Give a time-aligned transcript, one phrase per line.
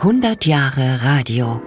[0.00, 1.60] 100 Jahre Radio.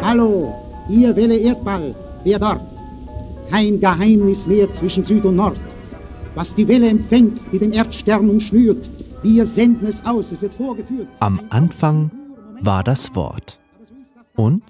[0.00, 0.54] Hallo,
[0.88, 2.60] ihr Welle Erdball, wer dort?
[3.50, 5.60] Kein Geheimnis mehr zwischen Süd und Nord.
[6.36, 8.88] Was die Welle empfängt, die den Erdstern umschnürt,
[9.24, 11.08] wir senden es aus, es wird vorgeführt.
[11.18, 12.12] Am Anfang
[12.60, 13.58] war das Wort
[14.36, 14.62] und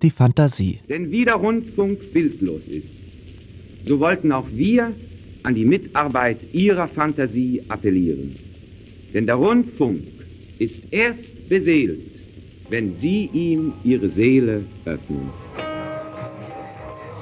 [0.00, 0.78] die Fantasie.
[0.88, 3.01] Denn wie der Rundfunk bildlos ist,
[3.84, 4.92] so wollten auch wir
[5.42, 8.36] an die Mitarbeit Ihrer Fantasie appellieren.
[9.12, 10.00] Denn der Rundfunk
[10.58, 12.00] ist erst beseelt,
[12.68, 15.30] wenn Sie ihm Ihre Seele öffnen.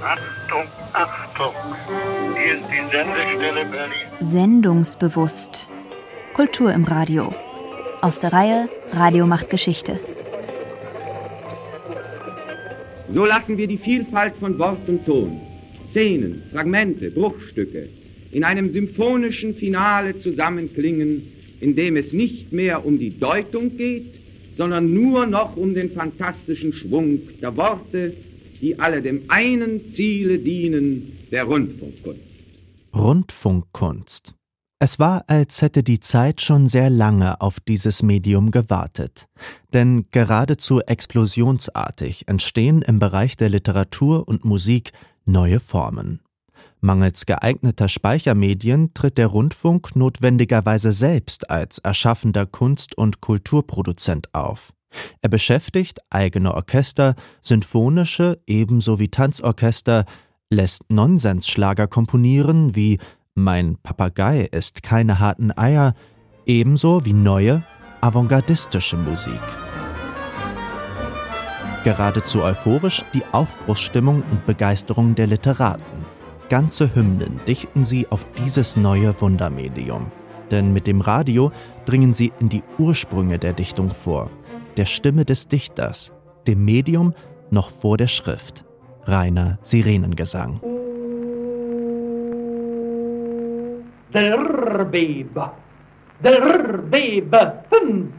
[0.03, 1.55] Achtung, Achtung!
[2.35, 4.07] Hier ist die Sendestelle Berlin.
[4.21, 5.69] Sendungsbewusst.
[6.35, 7.33] Kultur im Radio.
[8.03, 9.99] Aus der Reihe Radio macht Geschichte.
[13.09, 15.41] So lassen wir die Vielfalt von Wort und Ton
[15.91, 17.89] Szenen, Fragmente, Bruchstücke
[18.33, 21.23] in einem symphonischen Finale zusammenklingen,
[21.61, 24.15] in dem es nicht mehr um die Deutung geht,
[24.57, 28.13] sondern nur noch um den fantastischen Schwung der Worte,
[28.61, 32.21] die alle dem einen Ziele dienen, der Rundfunkkunst.
[32.95, 34.35] Rundfunkkunst.
[34.83, 39.27] Es war, als hätte die Zeit schon sehr lange auf dieses Medium gewartet.
[39.75, 44.93] Denn geradezu explosionsartig entstehen im Bereich der Literatur und Musik
[45.25, 46.21] neue Formen.
[46.81, 54.73] Mangels geeigneter Speichermedien tritt der Rundfunk notwendigerweise selbst als erschaffender Kunst- und Kulturproduzent auf.
[55.21, 60.05] Er beschäftigt eigene Orchester, symphonische ebenso wie Tanzorchester,
[60.49, 62.99] lässt Nonsensschlager komponieren wie
[63.35, 65.95] Mein Papagei ist keine harten Eier,
[66.47, 67.63] ebenso wie neue,
[68.01, 69.41] avantgardistische Musik.
[71.83, 76.05] Geradezu euphorisch die Aufbruchsstimmung und Begeisterung der Literaten.
[76.51, 80.13] Ganze Hymnen dichten sie auf dieses neue Wundermedium.
[80.51, 81.53] Denn mit dem Radio
[81.87, 84.31] dringen sie in die Ursprünge der Dichtung vor,
[84.77, 86.13] der Stimme des Dichters,
[86.47, 87.15] dem Medium
[87.51, 88.67] noch vor der Schrift.
[89.05, 90.61] Reiner Sirenengesang.
[94.13, 95.51] Der Bebe,
[96.23, 98.13] der Bebe, fünf,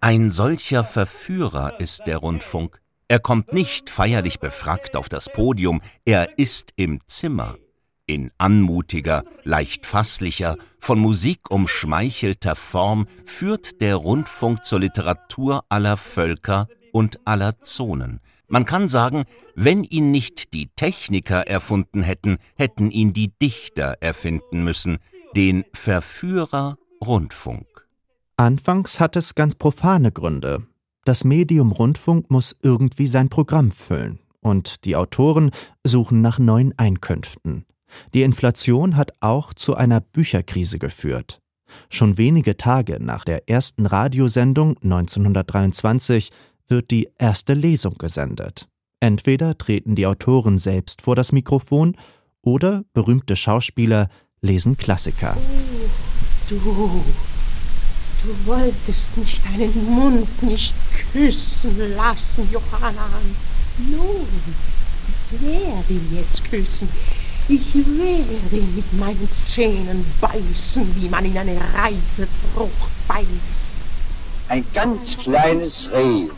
[0.00, 2.80] ein solcher Verführer ist der Rundfunk.
[3.08, 7.56] Er kommt nicht feierlich befragt auf das Podium, er ist im Zimmer.
[8.06, 16.68] In anmutiger, leicht fasslicher, von Musik umschmeichelter Form führt der Rundfunk zur Literatur aller Völker
[16.92, 18.20] und aller Zonen.
[18.48, 19.24] Man kann sagen,
[19.56, 24.98] wenn ihn nicht die Techniker erfunden hätten, hätten ihn die Dichter erfinden müssen,
[25.34, 27.66] den Verführer Rundfunk.
[28.36, 30.66] Anfangs hat es ganz profane Gründe.
[31.04, 35.50] Das Medium Rundfunk muss irgendwie sein Programm füllen, und die Autoren
[35.84, 37.64] suchen nach neuen Einkünften.
[38.14, 41.40] Die Inflation hat auch zu einer Bücherkrise geführt.
[41.88, 46.30] Schon wenige Tage nach der ersten Radiosendung 1923
[46.68, 48.68] wird die erste Lesung gesendet.
[49.00, 51.96] Entweder treten die Autoren selbst vor das Mikrofon
[52.42, 54.08] oder berühmte Schauspieler
[54.40, 55.36] lesen Klassiker.
[56.48, 57.02] Du,
[58.22, 60.74] Du wolltest mich deinen Mund nicht
[61.12, 63.08] küssen lassen, Johanna.
[63.78, 64.26] Nun,
[65.08, 66.88] ich werde ihn jetzt küssen.
[67.48, 73.28] Ich werde ihn mit meinen Zähnen beißen, wie man in eine reife Frucht beißt.
[74.48, 76.28] Ein ganz kleines Reh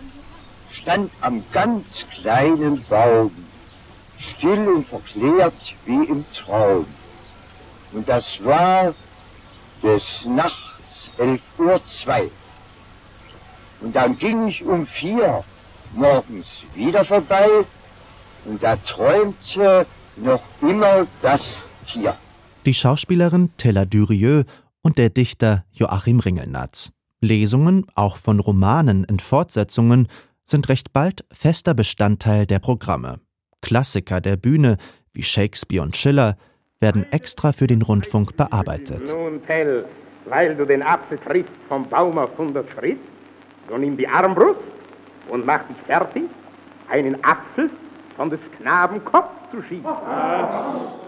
[0.71, 3.31] stand am ganz kleinen Baum,
[4.19, 6.87] still und verklärt wie im Traum.
[7.93, 8.95] Und das war
[9.83, 12.31] des Nachts nachts 11 Uhr 2.
[13.81, 15.45] Und dann ging ich um vier
[15.95, 17.49] morgens wieder vorbei
[18.45, 19.87] und da träumte
[20.17, 22.17] noch immer das Tier.
[22.67, 24.45] Die Schauspielerin Tella Durieux
[24.83, 26.91] und der Dichter Joachim Ringelnatz.
[27.21, 30.09] Lesungen, auch von Romanen in Fortsetzungen,
[30.45, 33.21] sind recht bald fester Bestandteil der Programme.
[33.61, 34.77] Klassiker der Bühne
[35.13, 36.37] wie Shakespeare und Schiller
[36.81, 39.13] werden extra für den Rundfunk bearbeitet.
[39.15, 39.85] Nun, Tell,
[40.27, 42.99] weil du den Apfel triffst vom Baum auf 100 Schritt,
[43.69, 44.61] so nimm die Armbrust
[45.29, 46.25] und mach dich fertig,
[46.89, 47.71] einen Apfel
[48.17, 49.85] von des Knaben Kopf zu schießen.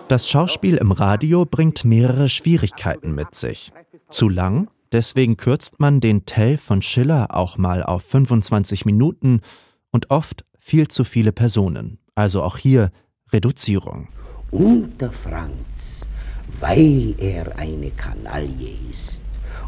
[0.08, 3.72] Das Schauspiel im Radio bringt mehrere Schwierigkeiten mit sich.
[4.10, 9.40] Zu lang, deswegen kürzt man den Tell von Schiller auch mal auf 25 Minuten
[9.92, 11.98] und oft viel zu viele Personen.
[12.14, 12.90] Also auch hier
[13.32, 14.08] Reduzierung.
[14.50, 15.54] Unter Frank
[16.58, 19.20] weil er eine Kanaille ist.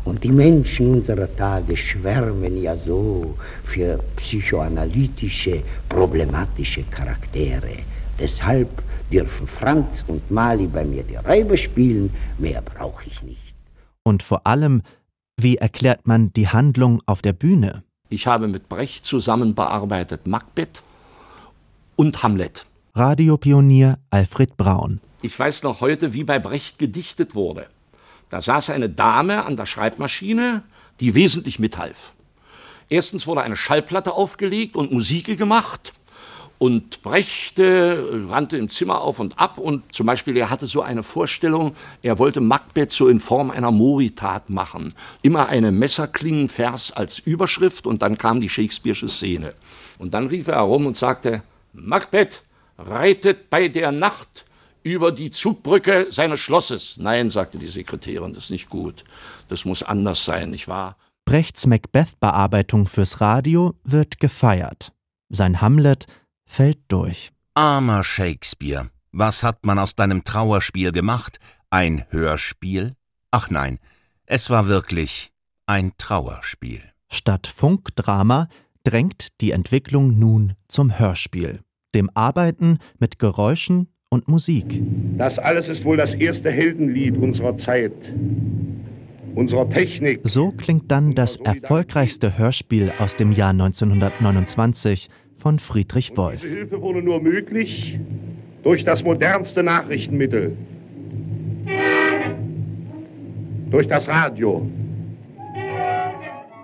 [0.04, 7.78] Und die Menschen unserer Tage schwärmen ja so für psychoanalytische, problematische Charaktere.
[8.18, 8.82] Deshalb
[9.12, 13.54] dürfen Franz und Mali bei mir die Räuber spielen, mehr brauche ich nicht.
[14.02, 14.82] Und vor allem,
[15.36, 17.84] wie erklärt man die Handlung auf der Bühne?
[18.08, 20.82] Ich habe mit Brecht zusammen bearbeitet Macbeth
[21.96, 22.66] und Hamlet.
[22.94, 25.00] Radiopionier Alfred Braun.
[25.22, 27.68] Ich weiß noch heute, wie bei Brecht gedichtet wurde.
[28.28, 30.62] Da saß eine Dame an der Schreibmaschine,
[31.00, 32.12] die wesentlich mithalf.
[32.90, 35.94] Erstens wurde eine Schallplatte aufgelegt und Musik gemacht.
[36.58, 37.96] Und Brecht äh,
[38.28, 42.18] rannte im Zimmer auf und ab und zum Beispiel er hatte so eine Vorstellung, er
[42.18, 44.92] wollte Macbeth so in Form einer Moritat machen.
[45.22, 49.54] Immer eine Messerklingenvers als Überschrift und dann kam die Shakespeare'sche Szene.
[49.98, 51.42] Und dann rief er herum und sagte,
[51.72, 52.42] Macbeth
[52.78, 54.44] reitet bei der Nacht
[54.82, 56.96] über die Zugbrücke seines Schlosses.
[56.98, 59.04] Nein, sagte die Sekretärin, das ist nicht gut.
[59.48, 60.96] Das muss anders sein, nicht wahr?
[61.24, 64.92] Brechts Macbeth-Bearbeitung fürs Radio wird gefeiert.
[65.28, 66.06] Sein Hamlet
[66.44, 67.30] fällt durch.
[67.54, 71.38] Armer Shakespeare, was hat man aus deinem Trauerspiel gemacht?
[71.70, 72.96] Ein Hörspiel?
[73.30, 73.78] Ach nein,
[74.26, 75.32] es war wirklich
[75.66, 76.82] ein Trauerspiel.
[77.10, 78.48] Statt Funkdrama
[78.84, 81.60] drängt die Entwicklung nun zum Hörspiel,
[81.94, 84.82] dem Arbeiten mit Geräuschen und Musik.
[85.16, 87.92] Das alles ist wohl das erste Heldenlied unserer Zeit,
[89.34, 90.20] unserer Technik.
[90.24, 96.42] So klingt dann das erfolgreichste Hörspiel aus dem Jahr 1929 von Friedrich Wolf.
[96.42, 97.98] Diese Hilfe wurde nur möglich
[98.62, 100.56] durch das modernste Nachrichtenmittel,
[103.70, 104.68] durch das Radio.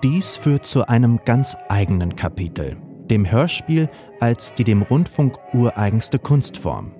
[0.04, 2.76] Dies führt zu einem ganz eigenen Kapitel,
[3.10, 3.88] dem Hörspiel
[4.20, 6.92] als die dem Rundfunk ureigenste Kunstform.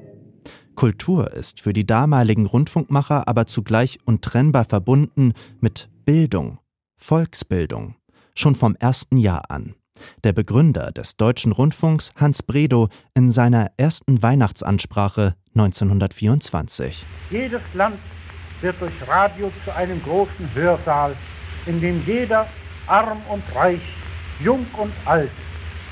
[0.75, 6.59] Kultur ist für die damaligen Rundfunkmacher aber zugleich untrennbar verbunden mit Bildung,
[6.97, 7.97] Volksbildung,
[8.35, 9.75] schon vom ersten Jahr an.
[10.23, 17.05] Der Begründer des Deutschen Rundfunks, Hans Bredow, in seiner ersten Weihnachtsansprache 1924.
[17.31, 17.99] Jedes Land
[18.61, 21.17] wird durch Radio zu einem großen Hörsaal,
[21.67, 22.47] in dem jeder,
[22.87, 23.83] arm und reich,
[24.41, 25.31] jung und alt,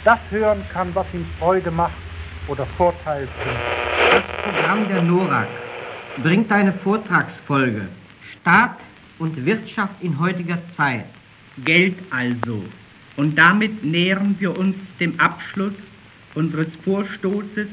[0.07, 1.93] das hören kann, was ihm Freude macht
[2.47, 3.59] oder Vorteil bringt.
[4.13, 5.49] Das Programm der NORAG
[6.23, 7.83] bringt eine Vortragsfolge
[8.41, 8.79] Staat
[9.19, 11.07] und Wirtschaft in heutiger Zeit.
[11.65, 12.63] Geld also.
[13.17, 15.75] Und damit nähern wir uns dem Abschluss
[16.35, 17.69] unseres Vorstoßes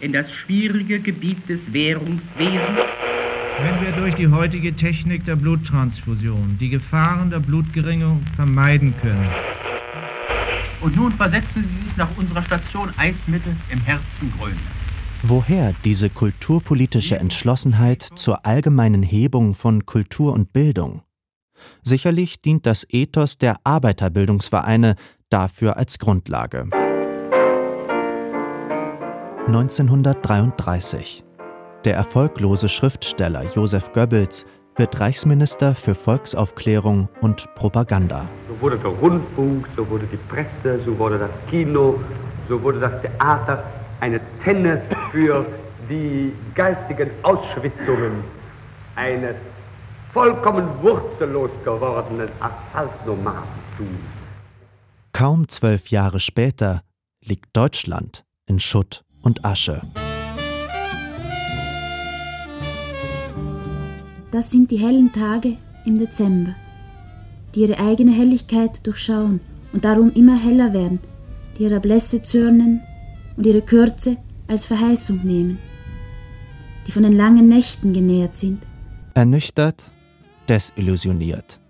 [0.00, 2.78] in das schwierige Gebiet des Währungswesens.
[3.58, 9.28] Wenn wir durch die heutige Technik der Bluttransfusion die Gefahren der Blutgeringung vermeiden können.
[10.80, 14.62] Und nun versetzen Sie sich nach unserer Station Eismittel im Herzen Grönlands.
[15.22, 21.02] Woher diese kulturpolitische Entschlossenheit zur allgemeinen Hebung von Kultur und Bildung?
[21.82, 24.94] Sicherlich dient das Ethos der Arbeiterbildungsvereine
[25.30, 26.68] dafür als Grundlage.
[29.46, 31.24] 1933.
[31.84, 34.44] Der erfolglose Schriftsteller Josef Goebbels
[34.76, 38.26] wird Reichsminister für Volksaufklärung und Propaganda.
[38.48, 41.98] So wurde der Rundfunk, so wurde die Presse, so wurde das Kino,
[42.48, 43.64] so wurde das Theater
[44.00, 45.46] eine Tenne für
[45.88, 48.22] die geistigen Ausschwitzungen
[48.94, 49.36] eines
[50.12, 53.46] vollkommen wurzellos gewordenen Asphaltnomadentums.
[55.12, 56.82] Kaum zwölf Jahre später
[57.24, 59.80] liegt Deutschland in Schutt und Asche.
[64.30, 66.54] Das sind die hellen Tage im Dezember,
[67.54, 69.40] die ihre eigene Helligkeit durchschauen
[69.72, 70.98] und darum immer heller werden,
[71.56, 72.80] die ihrer Blässe zürnen
[73.36, 74.16] und ihre Kürze
[74.48, 75.58] als Verheißung nehmen,
[76.86, 78.62] die von den langen Nächten genährt sind.
[79.14, 79.92] Ernüchtert
[80.48, 81.60] desillusioniert.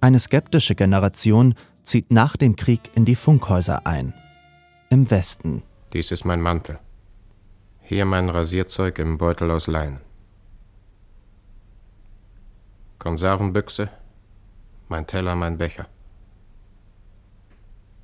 [0.00, 4.12] Eine skeptische Generation zieht nach dem Krieg in die Funkhäuser ein.
[4.90, 5.62] Im Westen.
[5.92, 6.78] Dies ist mein Mantel.
[7.82, 10.00] Hier mein Rasierzeug im Beutel aus Leinen.
[13.02, 13.88] Konservenbüchse,
[14.88, 15.88] mein Teller, mein Becher.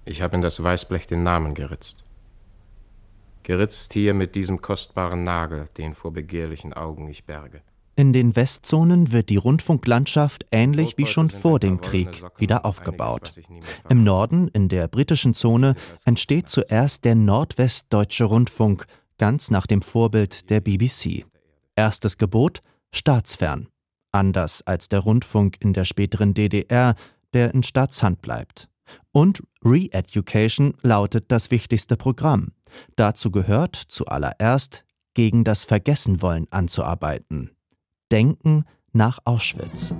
[0.05, 2.03] Ich habe in das Weißblech den Namen geritzt.
[3.45, 7.61] Geritzt hier mit diesem kostbaren Nagel, den vor begehrlichen Augen ich berge.
[7.95, 13.35] In den Westzonen wird die Rundfunklandschaft ähnlich wie schon vor dem Krieg wieder aufgebaut.
[13.89, 15.77] Im Norden, in der britischen Zone,
[16.07, 18.85] entsteht zuerst der Nordwestdeutsche Rundfunk,
[19.17, 21.25] ganz nach dem Vorbild der BBC.
[21.77, 23.69] Erstes Gebot staatsfern,
[24.13, 26.95] anders als der Rundfunk in der späteren DDR,
[27.33, 28.69] der in Staatshand bleibt.
[29.13, 32.53] Und Re-Education lautet das wichtigste Programm.
[32.97, 34.85] Dazu gehört zuallererst,
[35.15, 37.51] gegen das Vergessenwollen anzuarbeiten.
[38.13, 39.95] Denken nach Auschwitz.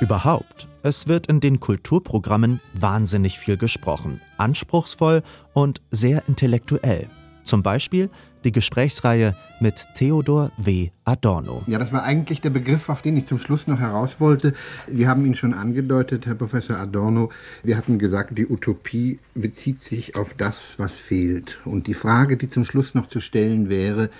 [0.00, 5.22] Überhaupt, es wird in den Kulturprogrammen wahnsinnig viel gesprochen, anspruchsvoll
[5.54, 7.08] und sehr intellektuell.
[7.44, 8.10] Zum Beispiel
[8.44, 10.90] die Gesprächsreihe mit Theodor W.
[11.04, 11.62] Adorno.
[11.66, 14.52] Ja, das war eigentlich der Begriff, auf den ich zum Schluss noch heraus wollte.
[14.86, 17.30] Sie haben ihn schon angedeutet, Herr Professor Adorno.
[17.62, 21.60] Wir hatten gesagt, die Utopie bezieht sich auf das, was fehlt.
[21.64, 24.10] Und die Frage, die zum Schluss noch zu stellen wäre,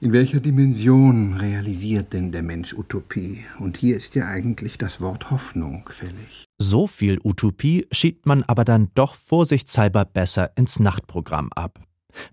[0.00, 3.44] in welcher Dimension realisiert denn der Mensch Utopie?
[3.58, 6.44] Und hier ist ja eigentlich das Wort Hoffnung fällig.
[6.58, 11.80] So viel Utopie schiebt man aber dann doch vorsichtshalber besser ins Nachtprogramm ab.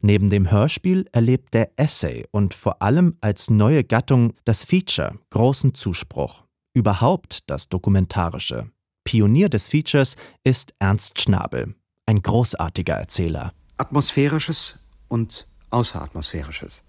[0.01, 5.74] Neben dem Hörspiel erlebt der Essay und vor allem als neue Gattung das Feature großen
[5.74, 6.44] Zuspruch.
[6.74, 8.70] Überhaupt das Dokumentarische.
[9.03, 13.53] Pionier des Features ist Ernst Schnabel, ein großartiger Erzähler.
[13.77, 16.84] Atmosphärisches und Außeratmosphärisches.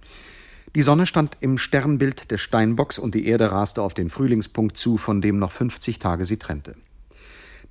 [0.74, 4.96] Die Sonne stand im Sternbild des Steinbocks und die Erde raste auf den Frühlingspunkt zu,
[4.96, 6.76] von dem noch 50 Tage sie trennte.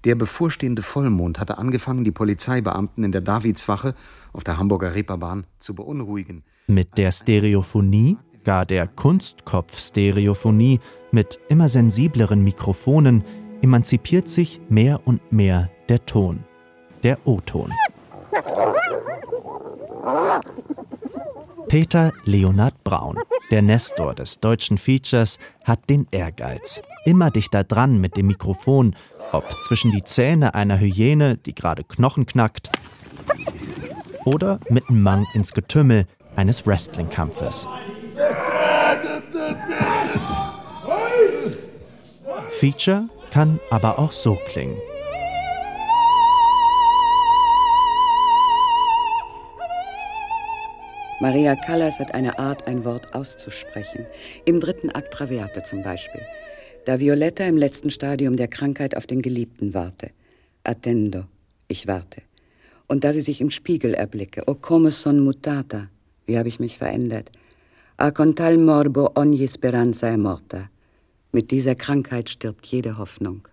[0.05, 3.95] Der bevorstehende Vollmond hatte angefangen, die Polizeibeamten in der Davidswache
[4.33, 6.43] auf der Hamburger Reeperbahn zu beunruhigen.
[6.67, 10.79] Mit der Stereophonie, gar der Kunstkopf-Stereophonie,
[11.11, 13.23] mit immer sensibleren Mikrofonen,
[13.63, 16.43] emanzipiert sich mehr und mehr der Ton,
[17.03, 17.71] der O-Ton.
[21.67, 23.17] Peter Leonhard Braun,
[23.49, 26.81] der Nestor des deutschen Features, hat den Ehrgeiz.
[27.05, 28.95] Immer dichter dran mit dem Mikrofon
[29.31, 32.71] ob zwischen die Zähne einer Hyäne, die gerade Knochen knackt,
[34.23, 37.67] oder mitten Mang ins Getümmel eines Wrestlingkampfes.
[42.49, 44.77] Feature kann aber auch so klingen.
[51.19, 54.05] Maria Callas hat eine Art, ein Wort auszusprechen.
[54.45, 56.21] Im dritten Akt Traviate zum Beispiel
[56.85, 60.11] da Violetta im letzten Stadium der Krankheit auf den Geliebten warte.
[60.63, 61.25] Attendo,
[61.67, 62.21] ich warte.
[62.87, 65.89] Und da sie sich im Spiegel erblicke, o come son mutata,
[66.25, 67.31] wie habe ich mich verändert.
[67.97, 70.69] A con tal morbo ogni speranza è morta.
[71.31, 73.47] Mit dieser Krankheit stirbt jede Hoffnung.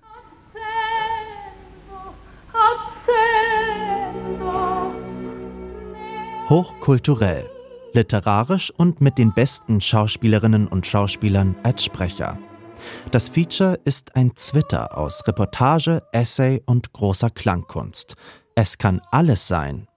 [6.48, 7.48] Hochkulturell,
[7.94, 12.38] literarisch und mit den besten Schauspielerinnen und Schauspielern als Sprecher.
[13.10, 18.16] Das Feature ist ein Zwitter aus Reportage, Essay und großer Klangkunst.
[18.54, 19.88] Es kann alles sein.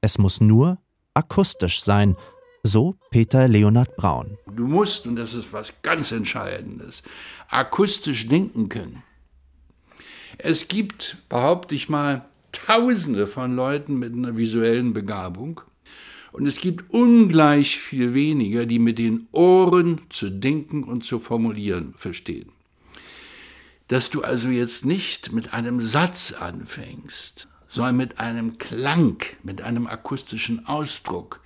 [0.00, 0.78] Es muss nur
[1.14, 2.16] akustisch sein,
[2.62, 4.38] so Peter Leonhard Braun.
[4.46, 7.02] Du musst, und das ist was ganz Entscheidendes,
[7.48, 9.02] akustisch denken können.
[10.38, 15.60] Es gibt, behaupte ich mal, Tausende von Leuten mit einer visuellen Begabung.
[16.36, 21.94] Und es gibt ungleich viel weniger, die mit den Ohren zu denken und zu formulieren
[21.96, 22.50] verstehen.
[23.88, 29.86] Dass du also jetzt nicht mit einem Satz anfängst, sondern mit einem Klang, mit einem
[29.86, 31.40] akustischen Ausdruck,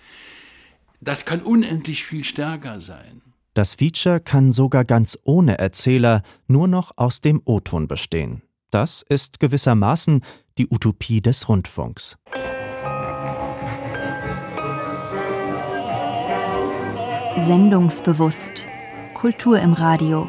[1.00, 3.22] das kann unendlich viel stärker sein.
[3.54, 8.42] Das Feature kann sogar ganz ohne Erzähler nur noch aus dem O-Ton bestehen.
[8.72, 10.24] Das ist gewissermaßen
[10.58, 12.16] die Utopie des Rundfunks.
[17.46, 18.66] Sendungsbewusst.
[19.14, 20.28] Kultur im Radio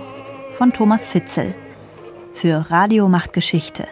[0.53, 1.53] von Thomas Fitzel.
[2.33, 3.85] Für Radio macht Geschichte.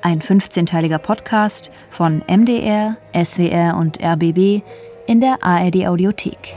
[0.00, 4.62] Ein 15-teiliger Podcast von MDR, SWR und RBB
[5.08, 6.56] in der ARD Audiothek.